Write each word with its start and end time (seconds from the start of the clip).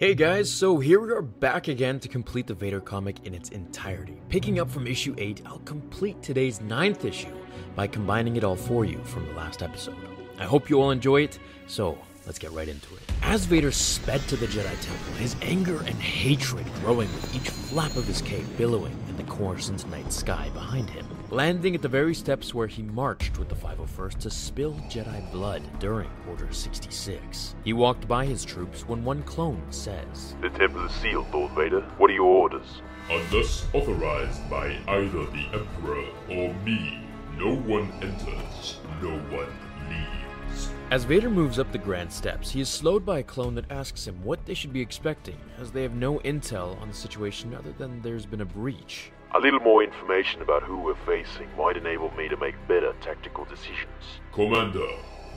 Hey 0.00 0.14
guys, 0.14 0.48
so 0.48 0.78
here 0.78 1.00
we 1.00 1.10
are 1.10 1.20
back 1.20 1.66
again 1.66 1.98
to 1.98 2.08
complete 2.08 2.46
the 2.46 2.54
Vader 2.54 2.80
comic 2.80 3.26
in 3.26 3.34
its 3.34 3.48
entirety. 3.48 4.22
Picking 4.28 4.60
up 4.60 4.70
from 4.70 4.86
issue 4.86 5.12
8, 5.18 5.42
I'll 5.44 5.58
complete 5.64 6.22
today's 6.22 6.60
ninth 6.60 7.04
issue 7.04 7.34
by 7.74 7.88
combining 7.88 8.36
it 8.36 8.44
all 8.44 8.54
for 8.54 8.84
you 8.84 9.02
from 9.02 9.26
the 9.26 9.32
last 9.32 9.60
episode. 9.60 9.96
I 10.38 10.44
hope 10.44 10.70
you 10.70 10.80
all 10.80 10.92
enjoy 10.92 11.22
it, 11.22 11.40
so 11.66 11.98
let's 12.26 12.38
get 12.38 12.52
right 12.52 12.68
into 12.68 12.94
it. 12.94 13.02
As 13.22 13.44
Vader 13.44 13.72
sped 13.72 14.20
to 14.28 14.36
the 14.36 14.46
Jedi 14.46 14.80
Temple, 14.80 15.14
his 15.14 15.34
anger 15.42 15.78
and 15.78 16.00
hatred 16.00 16.72
growing 16.74 17.12
with 17.14 17.34
each 17.34 17.50
flap 17.50 17.96
of 17.96 18.06
his 18.06 18.22
cape 18.22 18.46
billowing 18.56 18.96
in 19.08 19.16
the 19.16 19.24
Coruscant 19.24 19.84
night 19.90 20.12
sky 20.12 20.48
behind 20.54 20.88
him, 20.90 21.08
landing 21.30 21.74
at 21.74 21.82
the 21.82 21.88
very 21.88 22.14
steps 22.14 22.54
where 22.54 22.66
he 22.66 22.82
marched 22.82 23.38
with 23.38 23.48
the 23.48 23.54
501st 23.54 24.18
to 24.18 24.30
spill 24.30 24.74
Jedi 24.88 25.30
blood 25.30 25.62
during 25.78 26.10
Order 26.28 26.50
66. 26.50 27.54
He 27.64 27.72
walked 27.72 28.08
by 28.08 28.24
his 28.24 28.44
troops 28.44 28.88
when 28.88 29.04
one 29.04 29.22
clone 29.24 29.62
says, 29.70 30.34
The 30.40 30.48
temple 30.50 30.86
is 30.86 30.92
sealed, 30.92 31.26
Lord 31.32 31.52
Vader. 31.52 31.82
What 31.98 32.10
are 32.10 32.14
your 32.14 32.24
orders? 32.24 32.80
Unless 33.10 33.66
authorized 33.74 34.48
by 34.50 34.78
either 34.88 35.26
the 35.26 35.46
Emperor 35.52 36.04
or 36.30 36.54
me, 36.64 37.00
no 37.36 37.56
one 37.56 37.90
enters, 38.02 38.78
no 39.02 39.16
one 39.30 39.52
leaves. 39.88 40.70
As 40.90 41.04
Vader 41.04 41.30
moves 41.30 41.58
up 41.58 41.70
the 41.72 41.78
grand 41.78 42.10
steps, 42.10 42.50
he 42.50 42.60
is 42.60 42.68
slowed 42.68 43.04
by 43.04 43.18
a 43.18 43.22
clone 43.22 43.54
that 43.56 43.70
asks 43.70 44.06
him 44.06 44.22
what 44.24 44.44
they 44.46 44.54
should 44.54 44.72
be 44.72 44.80
expecting, 44.80 45.36
as 45.58 45.70
they 45.70 45.82
have 45.82 45.94
no 45.94 46.18
intel 46.20 46.80
on 46.80 46.88
the 46.88 46.94
situation 46.94 47.54
other 47.54 47.72
than 47.72 48.00
there's 48.00 48.26
been 48.26 48.40
a 48.40 48.46
breach. 48.46 49.10
A 49.34 49.38
little 49.38 49.60
more 49.60 49.82
information 49.82 50.40
about 50.40 50.62
who 50.62 50.78
we're 50.78 50.94
facing 51.04 51.54
might 51.54 51.76
enable 51.76 52.10
me 52.16 52.28
to 52.28 52.36
make 52.38 52.54
better 52.66 52.94
tactical 53.02 53.44
decisions. 53.44 54.20
Commander, 54.32 54.88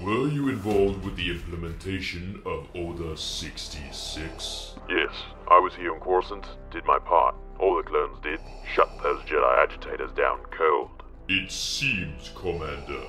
were 0.02 0.30
you 0.30 0.48
involved 0.48 1.04
with 1.04 1.18
the 1.18 1.30
implementation 1.30 2.42
of 2.46 2.70
Order 2.74 3.18
66? 3.18 4.76
Yes, 4.88 5.12
I 5.50 5.60
was 5.60 5.76
here 5.76 5.94
on 5.94 6.00
Coruscant, 6.00 6.46
did 6.72 6.86
my 6.86 7.00
part. 7.00 7.36
All 7.60 7.76
the 7.76 7.84
clones 7.84 8.18
did. 8.24 8.40
Shut 8.74 8.90
those 9.04 9.22
Jedi 9.24 9.58
agitators 9.62 10.12
down 10.14 10.40
cold. 10.52 11.04
It 11.28 11.52
seems, 11.52 12.32
Commander, 12.34 13.04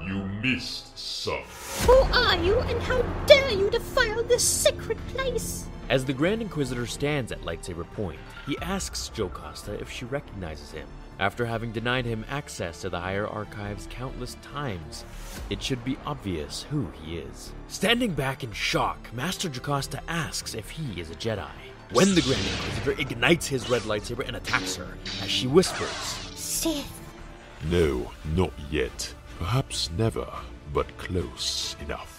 you 0.00 0.24
missed 0.40 0.96
some. 0.96 1.42
Who 1.84 1.98
are 2.16 2.36
you, 2.36 2.60
and 2.60 2.80
how 2.82 3.02
dare 3.26 3.50
you 3.50 3.70
defile 3.70 4.22
this 4.22 4.44
sacred 4.44 4.98
place? 5.08 5.66
As 5.88 6.04
the 6.04 6.12
Grand 6.12 6.42
Inquisitor 6.42 6.86
stands 6.86 7.32
at 7.32 7.40
lightsaber 7.42 7.90
point, 7.92 8.18
he 8.46 8.58
asks 8.58 9.10
Jocasta 9.14 9.72
if 9.80 9.90
she 9.90 10.04
recognizes 10.04 10.70
him. 10.70 10.86
After 11.18 11.46
having 11.46 11.72
denied 11.72 12.04
him 12.04 12.26
access 12.28 12.82
to 12.82 12.90
the 12.90 13.00
higher 13.00 13.26
archives 13.26 13.88
countless 13.90 14.36
times, 14.42 15.06
it 15.48 15.62
should 15.62 15.82
be 15.84 15.96
obvious 16.04 16.64
who 16.64 16.88
he 17.02 17.16
is. 17.16 17.52
Standing 17.68 18.12
back 18.12 18.44
in 18.44 18.52
shock, 18.52 19.08
Master 19.14 19.48
Jocasta 19.48 20.02
asks 20.08 20.54
if 20.54 20.68
he 20.68 21.00
is 21.00 21.10
a 21.10 21.14
Jedi. 21.14 21.48
When 21.92 22.14
the 22.14 22.20
Grand 22.20 22.46
Inquisitor 22.46 23.00
ignites 23.00 23.46
his 23.46 23.70
red 23.70 23.82
lightsaber 23.82 24.28
and 24.28 24.36
attacks 24.36 24.76
her, 24.76 24.98
as 25.22 25.30
she 25.30 25.46
whispers, 25.46 25.88
Sith. 25.88 27.00
No, 27.70 28.12
not 28.36 28.52
yet. 28.70 29.14
Perhaps 29.38 29.90
never, 29.96 30.28
but 30.74 30.98
close 30.98 31.76
enough. 31.80 32.17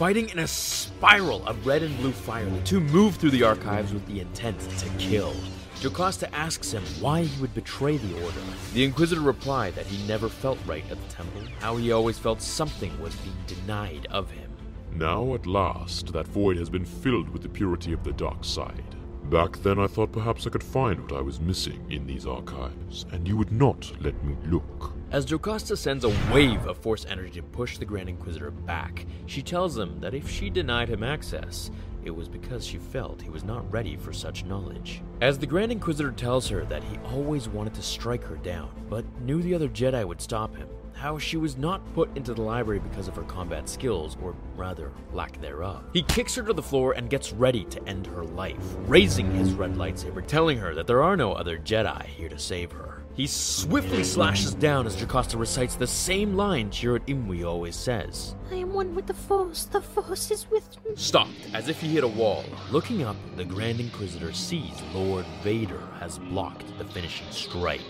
Fighting 0.00 0.30
in 0.30 0.38
a 0.38 0.46
spiral 0.46 1.46
of 1.46 1.66
red 1.66 1.82
and 1.82 1.94
blue 1.98 2.12
fire, 2.12 2.48
the 2.48 2.58
two 2.62 2.80
move 2.80 3.16
through 3.16 3.32
the 3.32 3.42
archives 3.42 3.92
with 3.92 4.06
the 4.06 4.20
intent 4.20 4.58
to 4.78 4.88
kill. 4.96 5.34
Jocasta 5.82 6.34
asks 6.34 6.72
him 6.72 6.82
why 7.00 7.24
he 7.24 7.38
would 7.38 7.52
betray 7.52 7.98
the 7.98 8.14
Order. 8.24 8.40
The 8.72 8.84
Inquisitor 8.84 9.20
replied 9.20 9.74
that 9.74 9.84
he 9.84 10.02
never 10.08 10.30
felt 10.30 10.58
right 10.64 10.90
at 10.90 10.96
the 11.06 11.14
temple, 11.14 11.42
how 11.58 11.76
he 11.76 11.92
always 11.92 12.18
felt 12.18 12.40
something 12.40 12.98
was 12.98 13.14
being 13.16 13.36
denied 13.46 14.06
of 14.10 14.30
him. 14.30 14.50
Now, 14.90 15.34
at 15.34 15.44
last, 15.44 16.14
that 16.14 16.26
void 16.28 16.56
has 16.56 16.70
been 16.70 16.86
filled 16.86 17.28
with 17.28 17.42
the 17.42 17.50
purity 17.50 17.92
of 17.92 18.02
the 18.02 18.12
dark 18.12 18.42
side. 18.42 18.96
Back 19.24 19.58
then, 19.58 19.78
I 19.78 19.86
thought 19.86 20.12
perhaps 20.12 20.46
I 20.46 20.50
could 20.50 20.64
find 20.64 20.98
what 20.98 21.12
I 21.12 21.20
was 21.20 21.40
missing 21.40 21.84
in 21.90 22.06
these 22.06 22.26
archives, 22.26 23.04
and 23.12 23.28
you 23.28 23.36
would 23.36 23.52
not 23.52 23.92
let 24.00 24.24
me 24.24 24.34
look. 24.46 24.94
As 25.12 25.24
Jocasta 25.24 25.76
sends 25.76 26.04
a 26.04 26.16
wave 26.32 26.64
of 26.66 26.78
force 26.78 27.04
energy 27.04 27.40
to 27.40 27.42
push 27.42 27.78
the 27.78 27.84
Grand 27.84 28.08
Inquisitor 28.08 28.52
back, 28.52 29.04
she 29.26 29.42
tells 29.42 29.76
him 29.76 29.98
that 29.98 30.14
if 30.14 30.30
she 30.30 30.50
denied 30.50 30.88
him 30.88 31.02
access, 31.02 31.72
it 32.04 32.12
was 32.12 32.28
because 32.28 32.64
she 32.64 32.78
felt 32.78 33.20
he 33.20 33.28
was 33.28 33.42
not 33.42 33.68
ready 33.72 33.96
for 33.96 34.12
such 34.12 34.44
knowledge. 34.44 35.02
As 35.20 35.36
the 35.36 35.48
Grand 35.48 35.72
Inquisitor 35.72 36.12
tells 36.12 36.48
her 36.48 36.64
that 36.66 36.84
he 36.84 36.96
always 37.12 37.48
wanted 37.48 37.74
to 37.74 37.82
strike 37.82 38.22
her 38.22 38.36
down, 38.36 38.70
but 38.88 39.04
knew 39.22 39.42
the 39.42 39.52
other 39.52 39.68
Jedi 39.68 40.06
would 40.06 40.20
stop 40.20 40.54
him, 40.54 40.68
how 41.00 41.16
she 41.16 41.38
was 41.38 41.56
not 41.56 41.80
put 41.94 42.14
into 42.14 42.34
the 42.34 42.42
library 42.42 42.78
because 42.78 43.08
of 43.08 43.16
her 43.16 43.22
combat 43.22 43.66
skills, 43.68 44.18
or 44.22 44.34
rather, 44.54 44.92
lack 45.14 45.40
thereof. 45.40 45.82
He 45.94 46.02
kicks 46.02 46.34
her 46.34 46.42
to 46.42 46.52
the 46.52 46.62
floor 46.62 46.92
and 46.92 47.08
gets 47.08 47.32
ready 47.32 47.64
to 47.64 47.82
end 47.88 48.06
her 48.08 48.22
life, 48.22 48.76
raising 48.80 49.30
his 49.32 49.52
red 49.54 49.76
lightsaber, 49.76 50.26
telling 50.26 50.58
her 50.58 50.74
that 50.74 50.86
there 50.86 51.02
are 51.02 51.16
no 51.16 51.32
other 51.32 51.58
Jedi 51.58 52.04
here 52.04 52.28
to 52.28 52.38
save 52.38 52.70
her. 52.72 53.02
He 53.14 53.26
swiftly 53.26 54.04
slashes 54.04 54.54
down 54.54 54.86
as 54.86 54.94
Jocasta 54.94 55.38
recites 55.38 55.74
the 55.74 55.86
same 55.86 56.34
line 56.34 56.70
Chirrut 56.70 57.06
Imwe 57.06 57.46
always 57.46 57.76
says. 57.76 58.36
I 58.50 58.56
am 58.56 58.72
one 58.74 58.94
with 58.94 59.06
the 59.06 59.14
Force. 59.14 59.64
The 59.64 59.80
Force 59.80 60.30
is 60.30 60.50
with 60.50 60.68
me. 60.84 60.92
Stopped, 60.96 61.48
as 61.54 61.68
if 61.68 61.80
he 61.80 61.88
hit 61.88 62.04
a 62.04 62.08
wall. 62.08 62.44
Looking 62.70 63.04
up, 63.04 63.16
the 63.36 63.44
Grand 63.44 63.80
Inquisitor 63.80 64.32
sees 64.32 64.80
Lord 64.94 65.24
Vader 65.42 65.82
has 65.98 66.18
blocked 66.18 66.76
the 66.78 66.84
finishing 66.84 67.30
strike. 67.30 67.80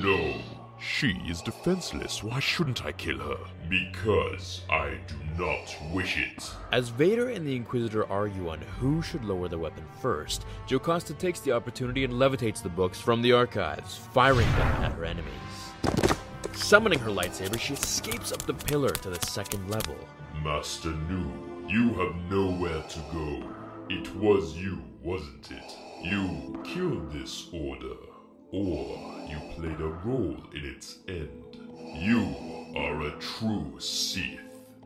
No, 0.00 0.34
she 0.80 1.20
is 1.26 1.42
defenseless. 1.42 2.22
Why 2.22 2.40
shouldn't 2.40 2.84
I 2.84 2.92
kill 2.92 3.18
her? 3.18 3.38
Because 3.68 4.62
I 4.70 4.98
do 5.06 5.16
not 5.36 5.76
wish 5.92 6.18
it. 6.18 6.50
As 6.72 6.88
Vader 6.88 7.28
and 7.30 7.46
the 7.46 7.56
Inquisitor 7.56 8.10
argue 8.10 8.48
on 8.48 8.60
who 8.78 9.02
should 9.02 9.24
lower 9.24 9.48
their 9.48 9.58
weapon 9.58 9.84
first, 10.00 10.44
Jocasta 10.66 11.14
takes 11.14 11.40
the 11.40 11.52
opportunity 11.52 12.04
and 12.04 12.14
levitates 12.14 12.62
the 12.62 12.68
books 12.68 13.00
from 13.00 13.22
the 13.22 13.32
archives, 13.32 13.96
firing 13.96 14.50
them 14.52 14.84
at 14.84 14.92
her 14.92 15.04
enemies. 15.04 15.32
Summoning 16.54 16.98
her 16.98 17.10
lightsaber, 17.10 17.58
she 17.58 17.74
escapes 17.74 18.32
up 18.32 18.42
the 18.42 18.54
pillar 18.54 18.90
to 18.90 19.10
the 19.10 19.26
second 19.26 19.68
level. 19.70 19.96
Master 20.42 20.90
Nu, 21.08 21.30
you 21.68 21.94
have 21.94 22.14
nowhere 22.30 22.82
to 22.82 22.98
go. 23.12 23.42
It 23.88 24.14
was 24.16 24.56
you, 24.56 24.82
wasn't 25.02 25.50
it? 25.50 25.72
You 26.02 26.60
killed 26.64 27.12
this 27.12 27.48
order, 27.52 27.96
or 28.52 29.17
you 29.28 29.38
played 29.54 29.80
a 29.80 29.88
role 30.04 30.36
in 30.54 30.64
its 30.64 30.98
end. 31.08 31.58
You 31.94 32.34
are 32.76 33.02
a 33.02 33.10
true 33.18 33.74
Sith. 33.78 34.40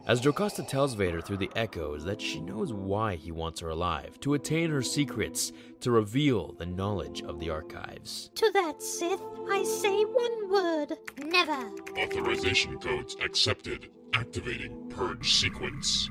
As 0.04 0.20
Jocasta 0.20 0.64
tells 0.64 0.94
Vader 0.94 1.20
through 1.20 1.36
the 1.36 1.50
echoes 1.54 2.04
that 2.04 2.20
she 2.20 2.40
knows 2.40 2.72
why 2.72 3.14
he 3.14 3.30
wants 3.30 3.60
her 3.60 3.68
alive 3.68 4.18
to 4.20 4.34
attain 4.34 4.68
her 4.70 4.82
secrets, 4.82 5.52
to 5.80 5.92
reveal 5.92 6.54
the 6.58 6.66
knowledge 6.66 7.22
of 7.22 7.38
the 7.38 7.50
archives. 7.50 8.30
To 8.34 8.50
that 8.52 8.82
Sith, 8.82 9.22
I 9.48 9.62
say 9.62 10.02
one 10.02 10.50
word 10.50 10.98
never. 11.24 11.70
Authorization 11.96 12.78
codes 12.80 13.16
accepted. 13.22 13.90
Activating 14.14 14.88
purge 14.90 15.34
sequence. 15.34 16.08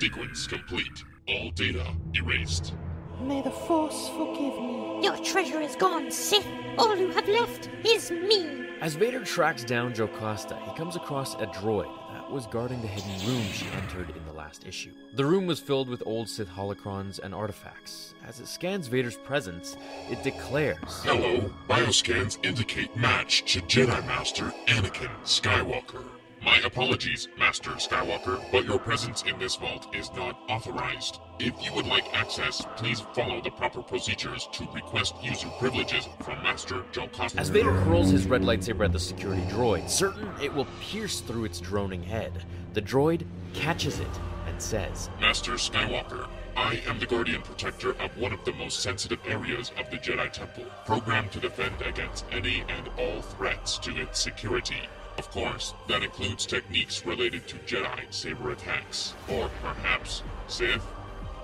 Sequence 0.00 0.46
complete. 0.46 1.04
All 1.28 1.50
data 1.50 1.84
erased. 2.14 2.74
May 3.20 3.42
the 3.42 3.50
Force 3.50 4.08
forgive 4.10 4.54
me. 4.60 5.00
Your 5.02 5.16
treasure 5.18 5.60
is 5.60 5.76
gone, 5.76 6.10
Sith. 6.10 6.46
All 6.78 6.96
you 6.96 7.10
have 7.10 7.28
left 7.28 7.70
is 7.84 8.10
me. 8.10 8.66
As 8.80 8.94
Vader 8.96 9.24
tracks 9.24 9.64
down 9.64 9.94
Jocasta, 9.94 10.58
he 10.66 10.76
comes 10.76 10.96
across 10.96 11.34
a 11.34 11.46
droid 11.46 11.90
that 12.12 12.30
was 12.30 12.46
guarding 12.46 12.80
the 12.82 12.86
hidden 12.88 13.26
room 13.26 13.42
she 13.52 13.66
entered 13.68 14.10
in 14.16 14.24
the 14.26 14.32
last 14.32 14.66
issue. 14.66 14.92
The 15.14 15.24
room 15.24 15.46
was 15.46 15.60
filled 15.60 15.88
with 15.88 16.02
old 16.04 16.28
Sith 16.28 16.48
holocrons 16.48 17.18
and 17.18 17.34
artifacts. 17.34 18.14
As 18.26 18.40
it 18.40 18.48
scans 18.48 18.88
Vader's 18.88 19.16
presence, 19.16 19.76
it 20.10 20.22
declares 20.22 21.02
Hello, 21.04 21.50
bioscans 21.68 22.44
indicate 22.44 22.94
match 22.96 23.44
to 23.52 23.60
Jedi 23.62 24.06
Master 24.06 24.52
Anakin 24.66 25.10
Skywalker. 25.24 26.04
My 26.44 26.58
apologies, 26.58 27.28
Master 27.38 27.70
Skywalker, 27.70 28.38
but 28.52 28.66
your 28.66 28.78
presence 28.78 29.22
in 29.22 29.38
this 29.38 29.56
vault 29.56 29.86
is 29.94 30.12
not 30.12 30.38
authorized. 30.50 31.20
If 31.38 31.54
you 31.64 31.72
would 31.72 31.86
like 31.86 32.04
access, 32.14 32.62
please 32.76 33.00
follow 33.14 33.40
the 33.40 33.50
proper 33.50 33.82
procedures 33.82 34.46
to 34.52 34.68
request 34.74 35.14
user 35.22 35.48
privileges 35.58 36.06
from 36.22 36.42
Master 36.42 36.84
Jocasta. 36.92 37.40
As 37.40 37.48
Vader 37.48 37.72
hurls 37.72 38.10
his 38.10 38.26
red 38.26 38.42
lightsaber 38.42 38.84
at 38.84 38.92
the 38.92 39.00
security 39.00 39.40
droid, 39.44 39.88
certain 39.88 40.28
it 40.42 40.52
will 40.52 40.66
pierce 40.82 41.20
through 41.20 41.46
its 41.46 41.60
droning 41.60 42.02
head, 42.02 42.44
the 42.74 42.82
droid 42.82 43.26
catches 43.54 43.98
it 43.98 44.20
and 44.46 44.60
says, 44.60 45.08
Master 45.22 45.52
Skywalker, 45.52 46.28
I 46.58 46.82
am 46.86 46.98
the 46.98 47.06
Guardian 47.06 47.40
Protector 47.40 47.92
of 48.02 48.14
one 48.18 48.34
of 48.34 48.44
the 48.44 48.52
most 48.52 48.80
sensitive 48.80 49.18
areas 49.26 49.72
of 49.78 49.90
the 49.90 49.96
Jedi 49.96 50.30
Temple, 50.30 50.66
programmed 50.84 51.32
to 51.32 51.40
defend 51.40 51.80
against 51.80 52.26
any 52.30 52.64
and 52.68 52.90
all 52.98 53.22
threats 53.22 53.78
to 53.78 53.96
its 53.96 54.20
security. 54.20 54.82
Of 55.18 55.30
course, 55.30 55.74
that 55.88 56.02
includes 56.02 56.44
techniques 56.44 57.06
related 57.06 57.46
to 57.48 57.56
Jedi 57.58 58.00
saber 58.10 58.50
attacks, 58.50 59.14
or 59.28 59.50
perhaps 59.62 60.22
Sith. 60.48 60.84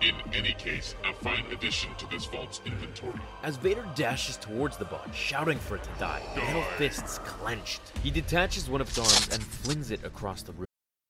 In 0.03 0.15
any 0.33 0.55
case, 0.55 0.95
a 1.05 1.13
fine 1.13 1.45
addition 1.53 1.95
to 1.97 2.09
this 2.09 2.25
vault's 2.25 2.63
inventory. 2.65 3.21
As 3.43 3.57
Vader 3.57 3.87
dashes 3.95 4.39
towards 4.39 4.79
the 4.79 4.87
bot, 4.87 5.15
shouting 5.15 5.59
for 5.59 5.77
it 5.77 5.83
to 5.83 5.91
die, 5.99 6.23
metal 6.35 6.63
fists 6.79 7.19
clenched. 7.19 7.83
He 8.03 8.11
detaches 8.11 8.71
one 8.71 8.81
of 8.81 8.89
its 8.89 8.99
arms 8.99 9.29
and 9.31 9.43
flings 9.43 9.91
it 9.91 10.03
across 10.03 10.43
the 10.43 10.53
room. 10.53 10.70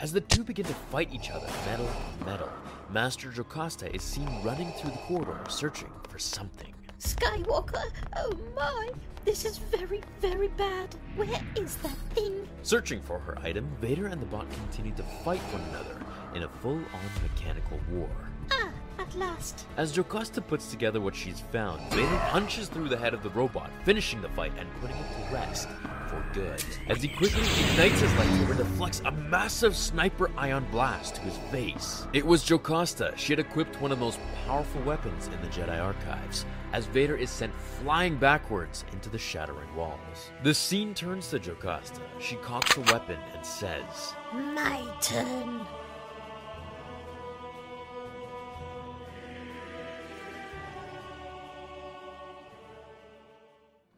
As 0.00 0.12
the 0.14 0.22
two 0.22 0.42
begin 0.42 0.64
to 0.64 0.72
fight 0.72 1.12
each 1.12 1.30
other, 1.30 1.46
metal 1.66 1.86
to 1.86 2.24
metal, 2.24 2.48
Master 2.90 3.30
Jocasta 3.30 3.94
is 3.94 4.00
seen 4.00 4.26
running 4.42 4.72
through 4.72 4.92
the 4.92 4.96
corridor 4.96 5.38
searching 5.50 5.90
for 6.08 6.18
something. 6.18 6.72
Skywalker, 6.98 7.84
oh 8.16 8.32
my, 8.56 8.92
this 9.26 9.44
is 9.44 9.58
very, 9.58 10.00
very 10.18 10.48
bad. 10.48 10.94
Where 11.16 11.28
is 11.54 11.76
that 11.76 11.96
thing? 12.14 12.48
Searching 12.62 13.02
for 13.02 13.18
her 13.18 13.38
item, 13.42 13.70
Vader 13.78 14.06
and 14.06 14.22
the 14.22 14.26
bot 14.26 14.50
continue 14.50 14.92
to 14.94 15.02
fight 15.22 15.40
one 15.52 15.62
another 15.68 16.00
in 16.34 16.44
a 16.44 16.48
full 16.62 16.76
on 16.76 17.22
mechanical 17.22 17.78
war. 17.92 18.08
Ah, 18.52 18.70
at 18.98 19.14
last. 19.16 19.66
As 19.76 19.92
Jocasta 19.92 20.40
puts 20.40 20.70
together 20.70 21.02
what 21.02 21.14
she's 21.14 21.40
found, 21.52 21.78
Vader 21.92 22.20
punches 22.30 22.68
through 22.68 22.88
the 22.88 22.96
head 22.96 23.12
of 23.12 23.22
the 23.22 23.30
robot, 23.30 23.70
finishing 23.84 24.22
the 24.22 24.30
fight 24.30 24.52
and 24.58 24.66
putting 24.80 24.96
it 24.96 25.28
to 25.28 25.34
rest 25.34 25.68
for 26.10 26.22
good. 26.32 26.62
As 26.88 27.00
he 27.00 27.08
quickly 27.08 27.42
ignites 27.42 28.00
his 28.00 28.10
lightsaber, 28.12 28.56
deflects 28.56 29.00
a 29.04 29.12
massive 29.12 29.76
sniper 29.76 30.30
ion 30.36 30.66
blast 30.70 31.14
to 31.14 31.20
his 31.22 31.36
face. 31.50 32.06
It 32.12 32.26
was 32.26 32.42
Jocasta. 32.42 33.14
She 33.16 33.32
had 33.32 33.38
equipped 33.38 33.80
one 33.80 33.92
of 33.92 33.98
the 33.98 34.04
most 34.04 34.18
powerful 34.44 34.82
weapons 34.82 35.28
in 35.28 35.40
the 35.40 35.48
Jedi 35.48 35.80
archives, 35.80 36.44
as 36.72 36.86
Vader 36.86 37.16
is 37.16 37.30
sent 37.30 37.54
flying 37.54 38.16
backwards 38.16 38.84
into 38.92 39.08
the 39.08 39.18
shattering 39.18 39.74
walls. 39.76 40.32
The 40.42 40.54
scene 40.54 40.94
turns 40.94 41.28
to 41.30 41.38
Jocasta. 41.38 42.02
She 42.18 42.36
cocks 42.36 42.74
the 42.74 42.82
weapon 42.82 43.18
and 43.34 43.46
says, 43.46 44.14
My 44.32 44.84
turn. 45.00 45.60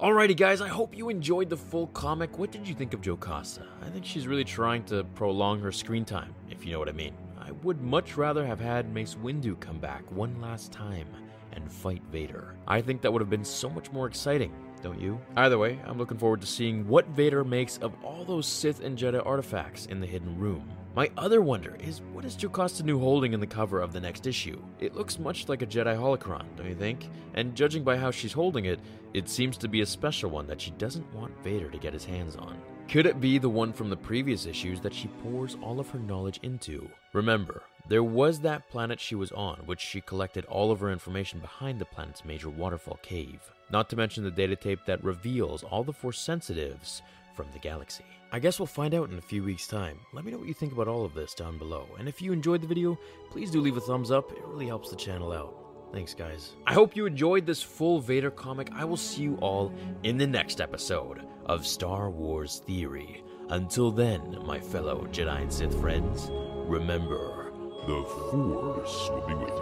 Alrighty, 0.03 0.37
guys, 0.37 0.61
I 0.61 0.67
hope 0.67 0.97
you 0.99 1.11
enjoyed 1.11 1.49
the 1.49 1.57
full 1.57 1.87
comic. 1.87 2.37
What 2.37 2.51
did 2.51 2.67
you 2.67 2.75
think 2.75 2.93
of 2.93 3.03
Jocasta? 3.03 3.65
I 3.87 3.89
think 3.89 4.05
she's 4.05 4.27
really 4.27 4.43
trying 4.43 4.83
to 4.87 5.05
prolong 5.15 5.61
her 5.61 5.71
screen 5.71 6.05
time, 6.05 6.35
if 6.51 6.67
you 6.67 6.73
know 6.73 6.81
what 6.81 6.89
I 6.89 6.93
mean. 6.93 7.15
I 7.39 7.53
would 7.63 7.81
much 7.81 8.17
rather 8.17 8.45
have 8.45 8.59
had 8.59 8.93
Mace 8.93 9.15
Windu 9.15 9.61
come 9.61 9.79
back 9.79 10.03
one 10.11 10.41
last 10.41 10.73
time 10.73 11.07
and 11.53 11.71
fight 11.71 12.03
Vader. 12.11 12.57
I 12.67 12.81
think 12.81 13.01
that 13.03 13.13
would 13.13 13.23
have 13.23 13.31
been 13.31 13.45
so 13.45 13.71
much 13.71 13.93
more 13.93 14.09
exciting, 14.09 14.53
don't 14.83 15.01
you? 15.01 15.21
Either 15.37 15.57
way, 15.57 15.79
I'm 15.87 15.99
looking 15.99 16.19
forward 16.19 16.41
to 16.41 16.49
seeing 16.49 16.89
what 16.89 17.07
Vader 17.11 17.45
makes 17.45 17.79
of 17.79 17.95
all 18.03 18.25
those 18.25 18.49
Sith 18.49 18.81
and 18.81 18.99
Jedi 18.99 19.25
artifacts 19.25 19.87
in 19.87 20.01
the 20.01 20.07
hidden 20.09 20.37
room. 20.37 20.69
My 20.95 21.11
other 21.17 21.41
wonder 21.41 21.75
is 21.81 22.03
what 22.13 22.27
is 22.27 22.37
Jocasta 22.37 22.87
holding 22.99 23.33
in 23.33 23.41
the 23.41 23.47
cover 23.47 23.81
of 23.81 23.95
the 23.95 24.01
next 24.01 24.27
issue? 24.27 24.61
It 24.79 24.95
looks 24.95 25.19
much 25.19 25.49
like 25.49 25.63
a 25.63 25.67
Jedi 25.67 25.97
holocron, 25.97 26.45
don't 26.55 26.69
you 26.69 26.75
think? 26.75 27.09
And 27.33 27.55
judging 27.55 27.83
by 27.83 27.97
how 27.97 28.11
she's 28.11 28.35
holding 28.35 28.67
it, 28.67 28.79
it 29.15 29.27
seems 29.27 29.57
to 29.59 29.69
be 29.69 29.81
a 29.81 29.87
special 29.87 30.29
one 30.29 30.47
that 30.49 30.61
she 30.61 30.71
doesn't 30.73 31.15
want 31.15 31.43
Vader 31.43 31.71
to 31.71 31.79
get 31.79 31.95
his 31.95 32.05
hands 32.05 32.37
on. 32.37 32.61
Could 32.89 33.07
it 33.07 33.23
be 33.23 33.39
the 33.39 33.49
one 33.49 33.73
from 33.73 33.89
the 33.89 33.97
previous 33.97 34.45
issues 34.45 34.81
that 34.81 34.93
she 34.93 35.09
pours 35.23 35.57
all 35.63 35.81
of 35.81 35.89
her 35.89 35.99
knowledge 35.99 36.41
into? 36.43 36.91
Remember, 37.15 37.63
there 37.89 38.05
was 38.05 38.41
that 38.41 38.69
planet 38.69 39.01
she 39.01 39.15
was 39.15 39.33
on, 39.33 39.61
which 39.65 39.81
she 39.81 40.03
collected 40.03 40.45
all 40.45 40.71
of 40.71 40.81
her 40.81 40.91
information 40.91 41.41
behind 41.41 41.79
the 41.79 41.87
planet's 41.87 42.23
major 42.23 42.51
waterfall 42.51 42.99
cave. 43.01 43.41
Not 43.71 43.89
to 43.89 43.97
mention 43.97 44.25
the 44.25 44.31
data 44.31 44.57
tape 44.57 44.81
that 44.85 45.03
reveals 45.03 45.63
all 45.63 45.85
the 45.85 45.95
Force 45.95 46.21
sensitives 46.21 47.01
from 47.35 47.47
the 47.53 47.59
galaxy. 47.59 48.05
I 48.31 48.39
guess 48.39 48.59
we'll 48.59 48.67
find 48.67 48.95
out 48.95 49.11
in 49.11 49.19
a 49.19 49.23
few 49.23 49.43
weeks 49.43 49.67
time. 49.67 49.99
Let 50.13 50.25
me 50.25 50.33
know 50.33 50.39
what 50.39 50.49
you 50.49 50.55
think 50.55 50.73
about 50.73 50.89
all 50.89 51.05
of 51.05 51.15
this 51.15 51.35
down 51.35 51.59
below, 51.59 51.87
and 51.99 52.09
if 52.09 52.23
you 52.23 52.33
enjoyed 52.33 52.63
the 52.63 52.67
video, 52.67 52.99
please 53.31 53.51
do 53.51 53.61
leave 53.61 53.77
a 53.77 53.81
thumbs 53.81 54.11
up, 54.11 54.33
it 54.33 54.45
really 54.47 54.67
helps 54.67 54.91
the 54.91 54.97
channel 54.97 55.33
out. 55.33 55.55
Thanks 55.93 56.15
guys. 56.15 56.53
I 56.67 56.73
hope 56.73 56.97
you 56.97 57.05
enjoyed 57.05 57.45
this 57.45 57.63
full 57.63 58.01
Vader 58.01 58.31
comic. 58.31 58.71
I 58.73 58.85
will 58.87 58.97
see 58.97 59.23
you 59.23 59.37
all 59.43 59.75
in 60.03 60.17
the 60.17 60.27
next 60.27 60.61
episode 60.63 61.27
of 61.45 61.67
Star 61.67 62.09
Wars 62.09 62.63
Theory. 62.67 63.23
Until 63.51 63.91
then, 63.91 64.39
my 64.47 64.59
fellow 64.59 65.07
Jedi 65.13 65.43
and 65.43 65.53
Sith 65.53 65.79
friends, 65.79 66.31
remember, 66.31 67.53
the 67.87 68.03
Force 68.31 69.11
will 69.11 69.27
be 69.27 69.35
with 69.35 69.59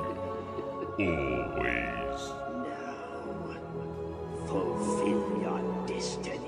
you, 0.98 1.08
always. 1.08 2.20
Now, 2.68 3.56
fulfill 4.46 5.40
your 5.42 5.86
destiny. 5.88 6.39